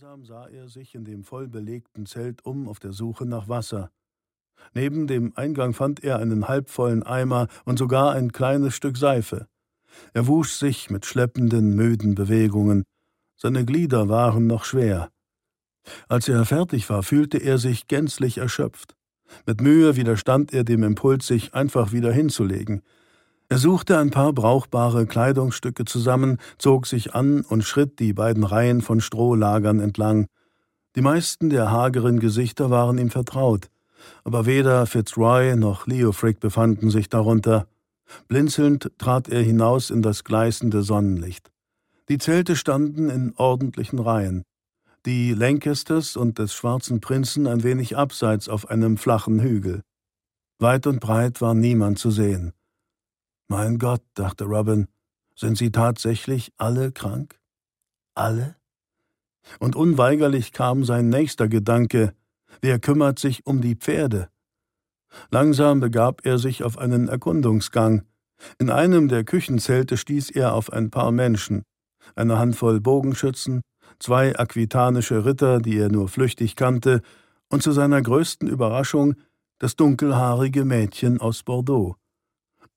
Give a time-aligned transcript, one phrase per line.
[0.00, 3.90] Langsam sah er sich in dem vollbelegten Zelt um auf der Suche nach Wasser.
[4.72, 9.48] Neben dem Eingang fand er einen halbvollen Eimer und sogar ein kleines Stück Seife.
[10.12, 12.84] Er wusch sich mit schleppenden, müden Bewegungen.
[13.34, 15.10] Seine Glieder waren noch schwer.
[16.08, 18.94] Als er fertig war, fühlte er sich gänzlich erschöpft.
[19.46, 22.82] Mit Mühe widerstand er dem Impuls, sich einfach wieder hinzulegen.
[23.50, 28.82] Er suchte ein paar brauchbare Kleidungsstücke zusammen, zog sich an und schritt die beiden Reihen
[28.82, 30.26] von Strohlagern entlang.
[30.96, 33.70] Die meisten der hageren Gesichter waren ihm vertraut,
[34.22, 37.66] aber weder Fitzroy noch Leofric befanden sich darunter.
[38.26, 41.50] Blinzelnd trat er hinaus in das gleißende Sonnenlicht.
[42.10, 44.44] Die Zelte standen in ordentlichen Reihen.
[45.06, 49.82] Die Lancasters und des schwarzen Prinzen ein wenig abseits auf einem flachen Hügel.
[50.58, 52.52] Weit und breit war niemand zu sehen.
[53.50, 54.88] Mein Gott, dachte Robin,
[55.34, 57.40] sind sie tatsächlich alle krank?
[58.14, 58.56] Alle?
[59.58, 62.12] Und unweigerlich kam sein nächster Gedanke,
[62.60, 64.28] wer kümmert sich um die Pferde?
[65.30, 68.02] Langsam begab er sich auf einen Erkundungsgang.
[68.58, 71.62] In einem der Küchenzelte stieß er auf ein paar Menschen,
[72.16, 73.62] eine Handvoll Bogenschützen,
[73.98, 77.00] zwei aquitanische Ritter, die er nur flüchtig kannte,
[77.48, 79.14] und zu seiner größten Überraschung
[79.58, 81.96] das dunkelhaarige Mädchen aus Bordeaux.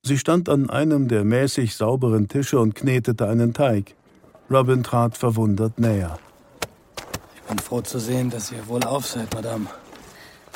[0.03, 3.95] Sie stand an einem der mäßig sauberen Tische und knetete einen Teig.
[4.49, 6.17] Robin trat verwundert näher.
[7.35, 9.67] Ich bin froh zu sehen, dass ihr wohl auf seid, Madame.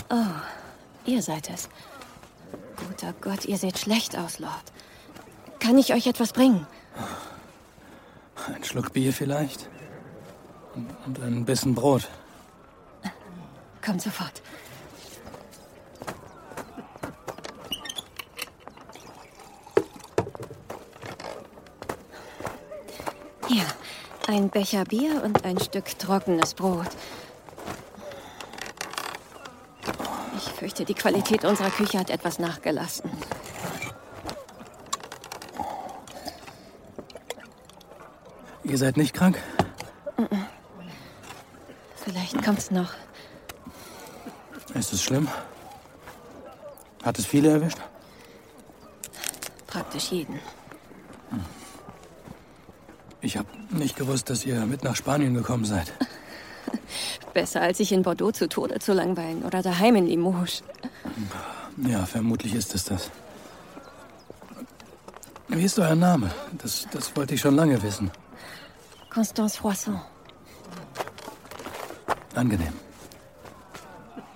[0.09, 0.15] Oh,
[1.05, 1.69] ihr seid es.
[2.75, 4.63] Guter Gott, ihr seht schlecht aus, Lord.
[5.59, 6.65] Kann ich euch etwas bringen?
[8.47, 9.69] Ein Schluck Bier vielleicht?
[11.05, 12.09] Und ein Bissen Brot.
[13.83, 14.41] Kommt sofort.
[23.55, 23.67] Hier,
[24.27, 26.89] ein Becher Bier und ein Stück trockenes Brot.
[30.35, 33.09] Ich fürchte, die Qualität unserer Küche hat etwas nachgelassen.
[38.65, 39.41] Ihr seid nicht krank?
[41.95, 42.91] Vielleicht kommt's noch.
[44.73, 45.29] Ist es schlimm?
[47.03, 47.77] Hat es viele erwischt?
[49.65, 50.41] Praktisch jeden.
[53.25, 55.91] Ich habe nicht gewusst, dass ihr mit nach Spanien gekommen seid.
[57.33, 60.61] Besser als sich in Bordeaux zu Tode zu langweilen oder daheim in Limoges.
[61.87, 63.09] Ja, vermutlich ist es das.
[65.47, 66.29] Wie ist euer Name?
[66.59, 68.11] Das, das wollte ich schon lange wissen.
[69.09, 69.99] Constance Froisson.
[72.35, 72.73] Angenehm.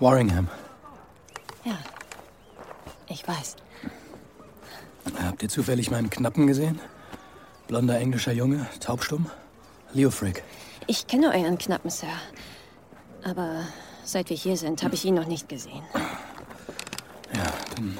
[0.00, 0.48] Warringham.
[1.64, 1.78] Ja,
[3.06, 3.54] ich weiß.
[5.22, 6.80] Habt ihr zufällig meinen Knappen gesehen?
[7.70, 9.30] Blonder englischer Junge, taubstumm.
[9.92, 10.42] Leo Frick.
[10.88, 12.08] Ich kenne euren Knappen, Sir.
[13.22, 13.64] Aber
[14.02, 15.84] seit wir hier sind, habe ich ihn noch nicht gesehen.
[17.32, 17.44] Ja,
[17.76, 17.96] dann.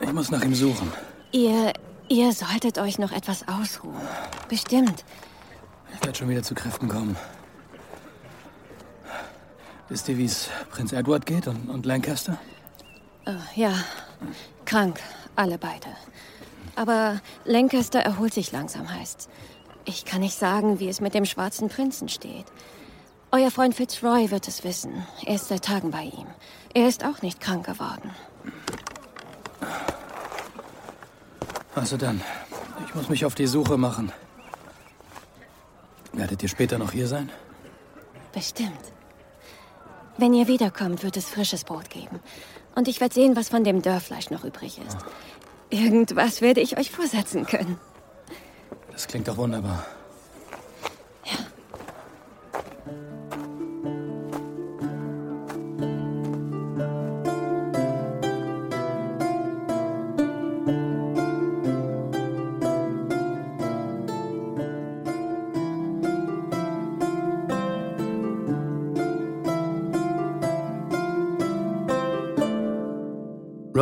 [0.00, 0.92] Ich muss nach ihm suchen.
[1.32, 1.72] Ihr,
[2.10, 3.96] ihr solltet euch noch etwas ausruhen.
[4.50, 5.06] Bestimmt.
[5.94, 7.16] Ich werde schon wieder zu Kräften kommen.
[9.88, 12.38] Wisst ihr, wie es Prinz Edward geht und, und Lancaster?
[13.24, 13.72] Oh, ja,
[14.66, 15.00] krank,
[15.34, 15.88] alle beide.
[16.78, 19.28] Aber Lancaster erholt sich langsam, heißt's.
[19.84, 22.44] Ich kann nicht sagen, wie es mit dem schwarzen Prinzen steht.
[23.32, 25.04] Euer Freund Fitzroy wird es wissen.
[25.26, 26.28] Er ist seit Tagen bei ihm.
[26.74, 28.12] Er ist auch nicht krank geworden.
[31.74, 32.22] Also dann,
[32.86, 34.12] ich muss mich auf die Suche machen.
[36.12, 37.28] Werdet ihr später noch hier sein?
[38.32, 38.92] Bestimmt.
[40.16, 42.20] Wenn ihr wiederkommt, wird es frisches Brot geben.
[42.76, 44.98] Und ich werde sehen, was von dem Dörrfleisch noch übrig ist.
[45.70, 47.78] Irgendwas werde ich euch vorsetzen können.
[48.92, 49.84] Das klingt doch wunderbar.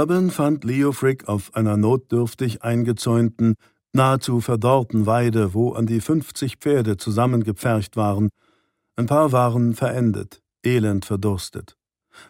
[0.06, 3.56] Robin fand Leo Frick auf einer notdürftig eingezäunten,
[3.92, 8.28] nahezu verdorrten Weide, wo an die fünfzig Pferde zusammengepfercht waren.
[8.94, 11.76] Ein paar waren verendet, elend verdurstet.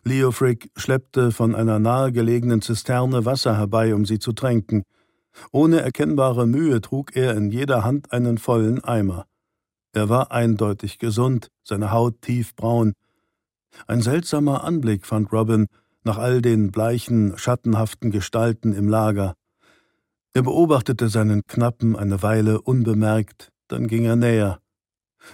[0.05, 4.83] Leo Frick schleppte von einer nahegelegenen Zisterne Wasser herbei, um sie zu tränken.
[5.53, 9.27] Ohne erkennbare Mühe trug er in jeder Hand einen vollen Eimer.
[9.93, 12.95] Er war eindeutig gesund, seine Haut tiefbraun.
[13.87, 15.67] Ein seltsamer Anblick fand Robin,
[16.07, 19.35] nach all den bleichen, schattenhaften Gestalten im Lager.
[20.33, 24.61] Er beobachtete seinen Knappen eine Weile unbemerkt, dann ging er näher.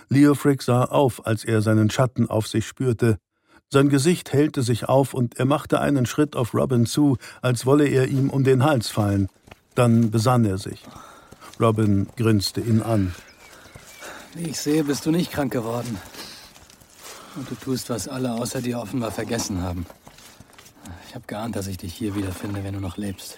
[0.09, 3.19] Leofric sah auf, als er seinen Schatten auf sich spürte.
[3.69, 7.87] Sein Gesicht hellte sich auf und er machte einen Schritt auf Robin zu, als wolle
[7.87, 9.29] er ihm um den Hals fallen.
[9.75, 10.83] Dann besann er sich.
[11.61, 13.15] Robin grinste ihn an.
[14.35, 15.99] Wie ich sehe, bist du nicht krank geworden.
[17.37, 19.85] Und du tust, was alle außer dir offenbar vergessen haben.
[21.13, 23.37] Ich habe geahnt, dass ich dich hier wiederfinde, wenn du noch lebst.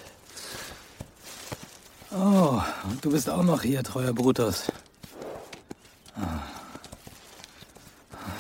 [2.13, 4.71] Oh, und du bist auch noch hier, treuer Brutus.
[6.15, 6.39] Ah.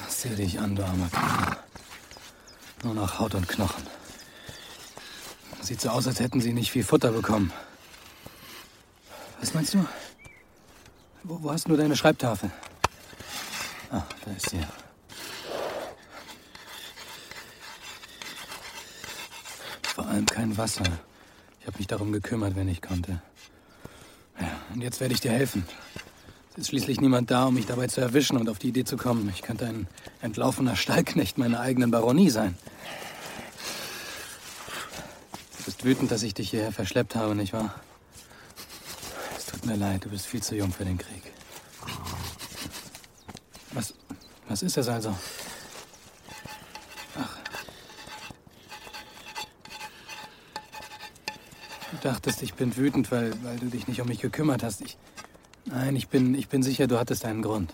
[0.08, 1.56] Sieh dich an, du armer Kerl.
[2.84, 3.82] Nur noch Haut und Knochen.
[5.62, 7.52] Sieht so aus, als hätten sie nicht viel Futter bekommen.
[9.40, 9.84] Was meinst du?
[11.24, 12.52] Wo, wo hast du deine Schreibtafel?
[13.90, 14.64] Ah, da ist sie.
[19.94, 20.84] Vor allem kein Wasser.
[21.60, 23.22] Ich habe mich darum gekümmert, wenn ich konnte.
[24.40, 25.64] Ja, und jetzt werde ich dir helfen.
[26.52, 28.96] Es ist schließlich niemand da, um mich dabei zu erwischen und auf die Idee zu
[28.96, 29.28] kommen.
[29.28, 29.86] Ich könnte ein
[30.20, 32.58] entlaufener Stallknecht meiner eigenen Baronie sein.
[35.58, 37.74] Du bist wütend, dass ich dich hierher verschleppt habe, nicht wahr?
[39.38, 41.22] Es tut mir leid, du bist viel zu jung für den Krieg.
[43.72, 43.94] Was,
[44.48, 45.16] was ist das also?
[47.16, 47.38] Ach.
[51.90, 54.82] Du dachtest, ich bin wütend, weil, weil du dich nicht um mich gekümmert hast.
[54.82, 54.98] Ich,
[55.64, 57.72] nein, ich bin, ich bin sicher, du hattest einen Grund.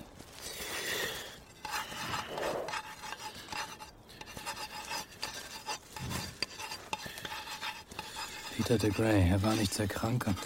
[8.56, 10.37] Peter de Grey, er war nicht sehr krank und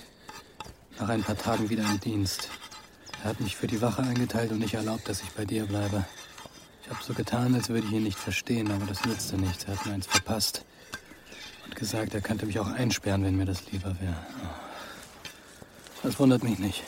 [0.98, 2.48] nach ein paar Tagen wieder im Dienst.
[3.22, 6.04] Er hat mich für die Wache eingeteilt und nicht erlaubt, dass ich bei dir bleibe.
[6.82, 9.64] Ich habe so getan, als würde ich ihn nicht verstehen, aber das nützte nichts.
[9.64, 10.64] Er hat mir eins verpasst
[11.74, 14.16] und gesagt, er könnte mich auch einsperren, wenn mir das lieber wäre.
[16.04, 16.84] Das wundert mich nicht.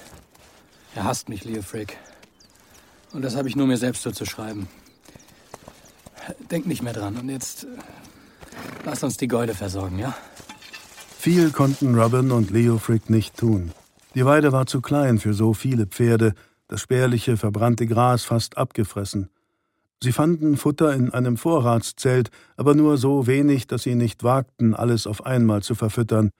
[0.95, 1.99] Er hasst mich, Leo Frick.
[3.13, 4.69] Und das habe ich nur mir selbst so zu schreiben.
[6.51, 7.17] Denk nicht mehr dran.
[7.17, 7.69] Und jetzt äh,
[8.85, 10.15] lass uns die Gäule versorgen, ja?
[11.19, 13.73] Viel konnten Robin und Leo Frick nicht tun.
[14.15, 16.35] Die Weide war zu klein für so viele Pferde,
[16.69, 19.31] das spärliche, verbrannte Gras fast abgefressen.
[20.03, 25.07] Sie fanden Futter in einem Vorratszelt, aber nur so wenig, dass sie nicht wagten, alles
[25.07, 26.31] auf einmal zu verfüttern.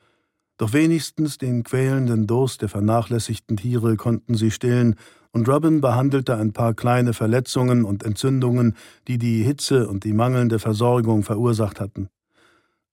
[0.59, 4.97] Doch wenigstens den quälenden Durst der vernachlässigten Tiere konnten sie stillen,
[5.33, 8.75] und Robin behandelte ein paar kleine Verletzungen und Entzündungen,
[9.07, 12.09] die die Hitze und die mangelnde Versorgung verursacht hatten.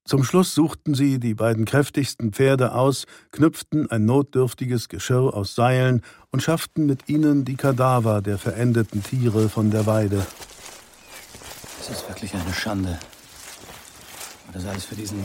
[0.06, 6.02] Zum Schluss suchten sie die beiden kräftigsten Pferde aus, knüpften ein notdürftiges Geschirr aus Seilen
[6.32, 10.26] und schafften mit ihnen die Kadaver der verendeten Tiere von der Weide.
[11.84, 12.98] Es ist wirklich eine Schande.
[14.48, 15.22] Und das alles für diesen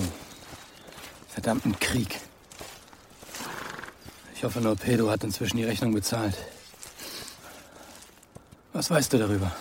[1.28, 2.20] verdammten Krieg.
[4.34, 6.36] Ich hoffe nur, Pedro hat inzwischen die Rechnung bezahlt.
[8.72, 9.54] Was weißt du darüber?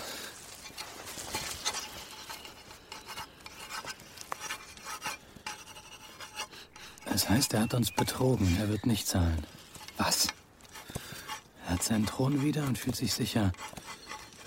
[7.05, 8.57] Das heißt, er hat uns betrogen.
[8.59, 9.45] Er wird nicht zahlen.
[9.97, 10.29] Was?
[11.67, 13.51] Er hat seinen Thron wieder und fühlt sich sicher.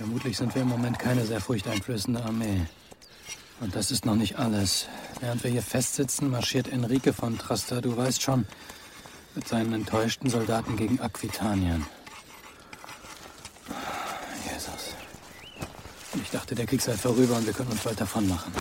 [0.00, 2.62] Vermutlich sind wir im Moment keine sehr furchteinflößende Armee.
[3.60, 4.88] Und das ist noch nicht alles.
[5.20, 8.46] Während wir hier festsitzen, marschiert Enrique von Trasta, du weißt schon,
[9.34, 11.84] mit seinen enttäuschten Soldaten gegen Aquitanien.
[14.46, 14.94] Jesus.
[16.14, 18.54] Ich dachte, der Krieg sei vorüber und wir können uns bald davon machen.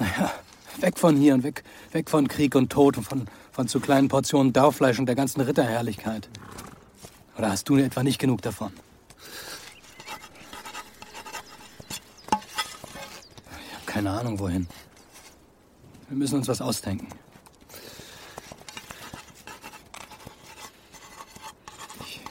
[0.00, 0.32] Naja,
[0.80, 1.62] weg von hier und weg,
[1.92, 5.40] weg von Krieg und Tod und von, von zu kleinen Portionen Daufleisch und der ganzen
[5.40, 6.28] Ritterherrlichkeit.
[7.38, 8.72] Oder hast du etwa nicht genug davon?
[13.68, 14.66] Ich habe keine Ahnung, wohin.
[16.08, 17.06] Wir müssen uns was ausdenken.
[22.00, 22.22] Ich,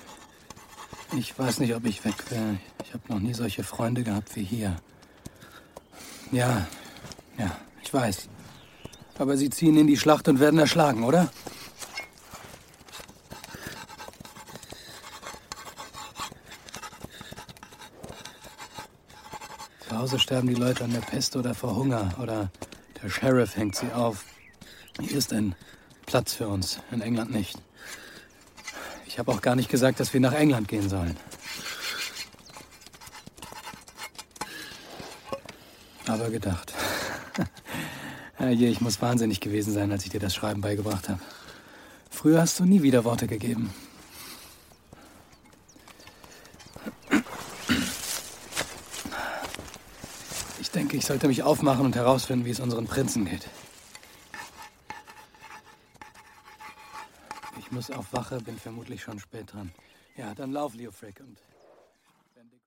[1.16, 2.58] ich weiß nicht, ob ich weg will.
[2.84, 4.78] Ich habe noch nie solche Freunde gehabt wie hier.
[6.32, 6.66] Ja,
[7.38, 8.30] ja, ich weiß.
[9.20, 11.32] Aber sie ziehen in die Schlacht und werden erschlagen, oder?
[20.00, 22.50] Hause sterben die Leute an der Pest oder vor Hunger oder
[23.04, 24.24] der Sheriff hängt sie auf.
[24.98, 25.56] Hier ist ein
[26.06, 27.58] Platz für uns, in England nicht.
[29.06, 31.18] Ich habe auch gar nicht gesagt, dass wir nach England gehen sollen.
[36.08, 36.74] Aber gedacht.
[38.36, 41.20] Herrje, ich muss wahnsinnig gewesen sein, als ich dir das Schreiben beigebracht habe.
[42.10, 43.74] Früher hast du nie wieder Worte gegeben.
[50.80, 53.50] Denke, ich sollte mich aufmachen und herausfinden, wie es unseren Prinzen geht.
[57.60, 59.74] Ich muss auf Wache, bin vermutlich schon spät dran.
[60.16, 61.38] Ja, dann lauf, Leo Frick, und